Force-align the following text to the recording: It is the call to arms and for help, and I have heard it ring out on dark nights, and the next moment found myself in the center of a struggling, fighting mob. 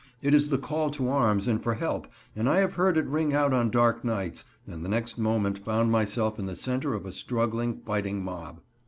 It 0.23 0.33
is 0.33 0.49
the 0.49 0.57
call 0.57 0.89
to 0.97 1.09
arms 1.09 1.47
and 1.47 1.61
for 1.61 1.75
help, 1.75 2.07
and 2.35 2.49
I 2.49 2.57
have 2.61 2.73
heard 2.73 2.97
it 2.97 3.05
ring 3.05 3.35
out 3.35 3.53
on 3.53 3.69
dark 3.69 4.03
nights, 4.03 4.45
and 4.65 4.83
the 4.83 4.89
next 4.89 5.19
moment 5.19 5.59
found 5.59 5.91
myself 5.91 6.39
in 6.39 6.47
the 6.47 6.55
center 6.55 6.95
of 6.95 7.05
a 7.05 7.11
struggling, 7.11 7.81
fighting 7.85 8.23
mob. 8.23 8.61